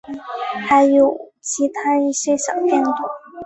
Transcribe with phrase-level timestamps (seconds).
[0.67, 2.91] 还有其它一些小变动。